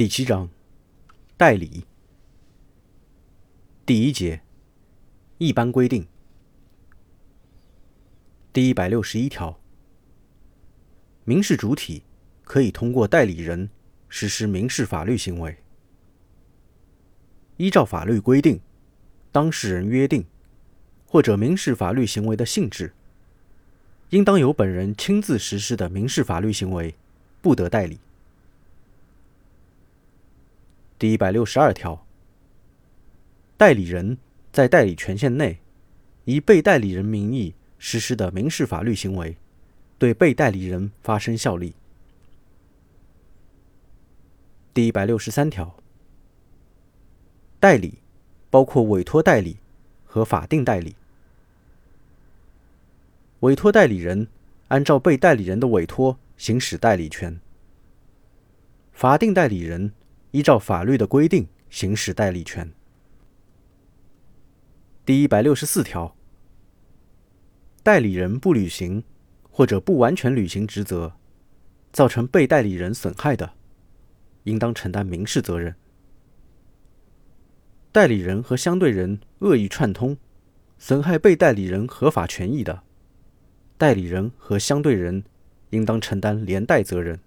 [0.00, 0.48] 第七章，
[1.36, 1.84] 代理。
[3.84, 4.40] 第一节，
[5.36, 6.06] 一般规定。
[8.50, 9.60] 第一百六十一条，
[11.24, 12.02] 民事主体
[12.44, 13.68] 可以通过代理人
[14.08, 15.58] 实施民事法律行为。
[17.58, 18.58] 依照法律规定，
[19.30, 20.24] 当事人约定
[21.04, 22.94] 或者民事法律行为的性质，
[24.08, 26.94] 应当由本人亲自实施的民事法律行为，
[27.42, 28.00] 不得代理。
[31.00, 32.06] 第一百六十二条，
[33.56, 34.18] 代理人
[34.52, 35.58] 在代理权限内，
[36.26, 39.34] 以被代理人名义实施的民事法律行为，
[39.96, 41.72] 对被代理人发生效力。
[44.74, 45.74] 第一百六十三条，
[47.58, 47.94] 代理
[48.50, 49.56] 包括委托代理
[50.04, 50.96] 和法定代理。
[53.40, 54.28] 委托代理人
[54.68, 57.40] 按照被代理人的委托行使代理权，
[58.92, 59.94] 法定代理人。
[60.32, 62.70] 依照法律的规定行使代理权。
[65.04, 66.16] 第一百六十四条，
[67.82, 69.02] 代理人不履行
[69.50, 71.12] 或者不完全履行职责，
[71.92, 73.52] 造成被代理人损害的，
[74.44, 75.74] 应当承担民事责任。
[77.90, 80.16] 代理人和相对人恶意串通，
[80.78, 82.84] 损害被代理人合法权益的，
[83.76, 85.24] 代理人和相对人
[85.70, 87.18] 应当承担连带责任。